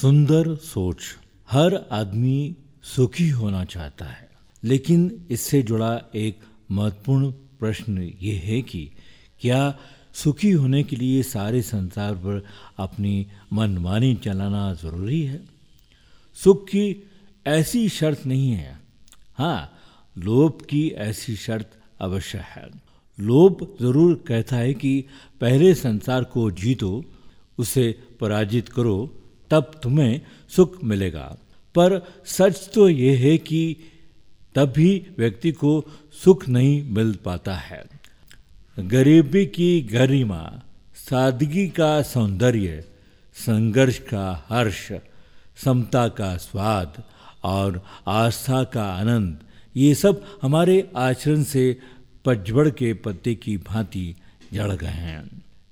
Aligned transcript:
सुंदर 0.00 0.56
सोच। 0.56 0.96
हर 1.50 1.88
आदमी 1.92 2.56
सुखी 2.82 3.28
होना 3.28 3.64
चाहता 3.64 4.04
है। 4.04 4.30
लेकिन 4.64 5.26
इससे 5.30 5.62
जुड़ा 5.62 6.02
एक 6.14 6.38
महत्वपूर्ण 6.70 7.30
प्रश्न 7.30 8.12
ये 8.20 8.34
है 8.34 8.62
कि 8.62 8.90
क्या 9.40 9.78
सुखी 10.14 10.50
होने 10.50 10.82
के 10.82 10.96
लिए 10.96 11.22
सारे 11.22 11.62
संसार 11.62 12.14
पर 12.14 12.44
अपनी 12.78 13.26
मनमानी 13.52 14.14
चलाना 14.14 14.74
ज़रूरी 14.74 15.22
है? 15.22 15.44
सुख 16.34 16.64
की 16.64 17.10
ऐसी 17.46 17.88
शर्त 17.88 18.26
नहीं 18.26 18.50
है। 18.50 18.80
हाँ 19.34 19.72
लोभ 20.18 20.62
की 20.62 20.88
ऐसी 20.88 21.36
शर्त 21.36 21.70
अवश्य 22.00 22.38
है। 22.38 22.68
लोभ 23.20 23.76
ज़रूर 23.80 24.24
कहता 24.28 24.56
है 24.56 24.74
कि 24.74 25.04
पहले 25.40 25.74
संसार 25.74 26.24
को 26.24 26.50
जीतो, 26.50 27.04
उसे 27.58 27.98
पराजित 28.20 28.68
करो 28.68 29.14
तब 29.50 29.80
तुम्हें 29.82 30.20
सुख 30.48 30.84
मिलेगा। 30.84 31.36
पर 31.74 32.00
सच 32.24 32.70
तो 32.74 32.88
ये 32.88 33.16
है 33.16 33.38
कि 33.38 33.76
तब 34.54 34.72
भी 34.76 35.06
व्यक्ति 35.18 35.52
को 35.52 35.84
सुख 36.24 36.48
नहीं 36.48 36.82
मिल 36.90 37.14
पाता 37.24 37.54
है। 37.54 37.84
गरीबी 38.78 39.46
की 39.46 39.80
गरिमा, 39.80 40.62
सादगी 40.94 41.68
का 41.68 42.02
सौंदर्य, 42.02 42.84
संघर्ष 43.34 43.98
का 43.98 44.46
हर्ष, 44.48 44.92
समता 45.64 46.08
का 46.08 46.36
स्वाद 46.36 47.02
और 47.44 47.82
आस्था 48.06 48.64
का 48.64 48.84
आनंद, 48.84 49.38
ये 49.76 49.94
सब 49.94 50.24
हमारे 50.42 50.90
आचरण 50.96 51.42
से 51.42 51.78
पचबड़ 52.24 52.68
के 52.70 52.94
पत्ते 52.94 53.34
की 53.34 53.56
भांति 53.56 54.14
जड़ 54.52 54.72
गए 54.72 54.86
हैं। 54.86 55.24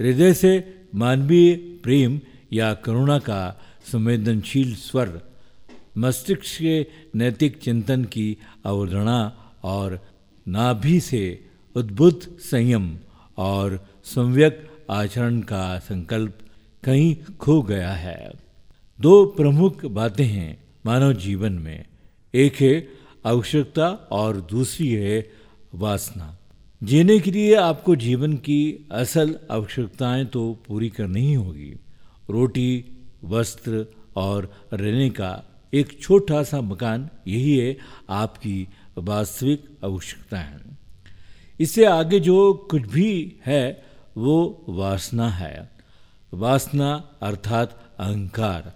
हृदय 0.00 0.34
से 0.34 0.82
मानवीय 0.94 1.56
प्रेम 1.56 2.20
या 2.52 2.74
करुणा 2.74 3.18
का 3.18 3.60
संवेदनशील 3.92 4.74
स्वर, 4.74 5.22
मस्तिष्क 5.98 6.42
के 6.42 6.86
नैतिक 7.14 7.58
चिंतन 7.58 8.04
की 8.04 8.36
अवधारणा 8.64 9.32
और 9.62 10.00
नाभि 10.48 11.00
से 11.00 11.44
उद्भुत 11.76 12.22
संयम 12.40 12.98
और 13.38 13.88
संव्यक 14.04 14.68
आचरण 14.90 15.40
का 15.40 15.78
संकल्प 15.78 16.38
कहीं 16.84 17.16
खो 17.40 17.62
गया 17.62 17.92
है। 17.92 18.30
दो 19.00 19.26
प्रमुख 19.26 19.84
बातें 19.84 20.26
हैं 20.26 20.64
मानव 20.86 21.12
जीवन 21.12 21.52
में। 21.52 21.84
एक 22.34 22.56
है 22.56 22.88
आवश्यकता 23.26 23.88
और 23.88 24.40
दूसरी 24.40 24.88
है 24.88 25.30
वासना। 25.74 26.38
जीने 26.82 27.18
के 27.18 27.30
लिए 27.30 27.54
आपको 27.54 27.96
जीवन 27.96 28.32
की 28.32 28.88
असल 28.90 29.38
आवश्यकताएँ 29.50 30.24
तो 30.24 30.58
पूरी 30.68 30.88
करनी 30.88 31.20
ही 31.20 31.34
होगी। 31.34 31.76
रोटी, 32.30 32.84
वस्त्र 33.24 33.86
और 34.16 34.66
रहने 34.72 35.10
का 35.10 35.44
एक 35.74 36.00
छोटा 36.00 36.42
सा 36.42 36.60
मकान, 36.60 37.10
यही 37.26 37.58
है 37.58 37.76
आपकी 38.10 38.68
वास्तविक 38.98 39.64
आवश्यकता 39.84 40.38
है। 40.38 40.60
इससे 41.60 41.84
आगे 41.84 42.20
जो 42.20 42.54
कुछ 42.70 42.82
भी 42.82 43.36
है, 43.46 43.84
वो 44.16 44.64
वासना 44.68 45.28
है। 45.28 45.70
वासना 46.34 47.10
अर्थात 47.22 47.94
अहंकार, 47.98 48.72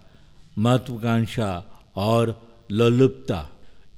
महत्वाकांक्षा 0.59 1.65
और 1.97 2.49
लोलुपता 2.71 3.49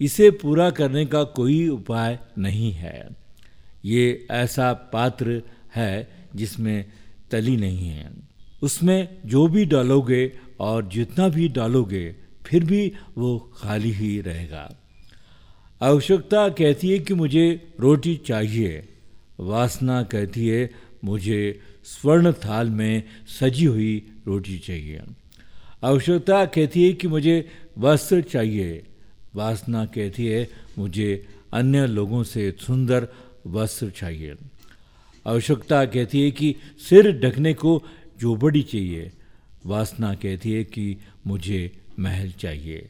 इसे 0.00 0.30
पूरा 0.30 0.70
करने 0.70 1.06
का 1.06 1.24
कोई 1.24 1.68
उपाय 1.68 2.18
नहीं 2.38 2.72
है। 2.72 3.08
ये 3.84 4.26
ऐसा 4.30 4.72
पात्र 4.72 5.42
है 5.74 6.08
जिसमें 6.34 6.84
तली 7.30 7.56
नहीं 7.56 7.88
है। 7.88 8.10
उसमें 8.64 9.18
जो 9.26 9.46
भी 9.46 9.64
डालोगे 9.64 10.22
और 10.60 10.88
जितना 10.88 11.28
भी 11.28 11.48
डालोगे, 11.48 12.04
फिर 12.46 12.64
भी 12.64 12.92
वो 13.18 13.52
खाली 13.56 13.90
ही 13.90 14.20
रहेगा। 14.20 14.64
आवश्यकता 15.82 16.48
कहती 16.48 16.90
है 16.90 16.98
कि 16.98 17.14
मुझे 17.14 17.46
रोटी 17.80 18.16
चाहिए। 18.16 18.88
वासना 19.40 20.02
कहती 20.02 20.48
है, 20.48 20.70
मुझे 21.04 21.60
स्वर्ण 21.84 22.32
थाल 22.32 22.70
में 22.70 23.02
सजी 23.40 23.64
हुई 23.64 24.06
रोटी 24.26 24.58
चाहिए। 24.58 25.00
आवश्यकता 25.82 26.44
कहती 26.44 26.86
है 26.86 26.92
कि 26.92 27.08
मुझे 27.08 27.50
वस्त्र 27.78 28.22
चाहिए। 28.22 28.82
वासना 29.34 29.84
कहती 29.84 30.26
है, 30.26 30.48
मुझे 30.78 31.26
अन्य 31.52 31.86
लोगों 31.86 32.22
से 32.22 32.54
सुंदर 32.60 33.08
वस्त्र 33.46 33.90
चाहिए। 33.90 34.34
आवश्यकता 35.26 35.84
कहती 35.84 36.22
है 36.22 36.30
कि 36.30 36.54
सिर 36.88 37.20
ढकने 37.20 37.54
को 37.54 37.82
जोबड़ी 38.20 38.62
चाहिए। 38.62 39.12
वासना 39.66 40.14
कहती 40.14 40.52
है 40.52 40.64
कि 40.64 40.96
मुझे 41.26 41.72
महल 41.98 42.30
चाहिए। 42.30 42.88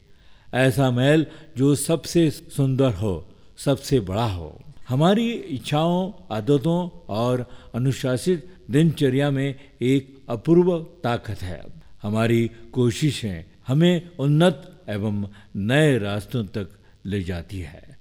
ऐसा 0.55 0.91
महल 0.91 1.27
जो 1.57 1.75
सबसे 1.75 2.31
सुंदर 2.31 2.93
हो, 2.93 3.29
सबसे 3.57 4.01
बड़ा 4.01 4.27
हो। 4.27 4.61
हमारी 4.89 5.33
इच्छाओं, 5.33 6.13
आदतों 6.31 7.07
और 7.09 7.51
अनुशासित 7.75 8.55
दिनचर्या 8.71 9.31
में 9.31 9.55
एक 9.83 10.23
अपूर्व 10.29 10.79
ताकत 10.79 11.43
है। 11.43 11.63
हमारी 12.03 12.51
कोशिशें 12.73 13.45
हमें 13.67 14.11
उन्नत 14.19 14.83
एवं 14.89 15.29
नए 15.57 15.99
रास्तों 15.99 16.45
तक 16.45 16.69
ले 17.07 17.23
जाती 17.23 17.61
है। 17.61 17.99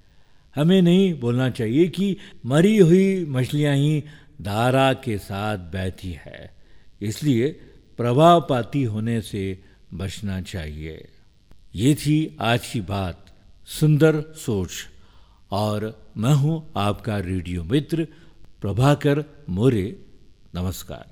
हमें 0.56 0.82
नहीं 0.82 1.20
बोलना 1.20 1.50
चाहिए 1.50 1.88
कि 1.88 2.18
मरी 2.46 2.78
हुई 2.78 3.26
मछलियाँ 3.26 3.76
ही 3.76 4.04
धारा 4.42 4.94
के 4.94 5.18
साथ 5.18 5.58
बहती 5.58 6.12
है। 6.12 6.63
इसलिए 7.04 7.52
प्रभावपाती 7.98 8.84
होने 8.84 9.22
से 9.22 9.64
बचना 9.94 10.42
चाहिए। 10.42 11.08
ये 11.76 11.96
थी 11.96 12.38
आज 12.42 12.68
की 12.68 12.82
बात। 12.82 13.26
सुंदर 13.66 14.22
सोच। 14.22 14.70
और 15.52 16.12
मैं 16.18 16.34
हूँ 16.34 16.72
आपका 16.78 17.20
रेडियो 17.20 17.64
मित्र 17.64 18.08
प्रभाकर 18.62 19.26
मोरे। 19.50 20.06
नमस्कार। 20.56 21.06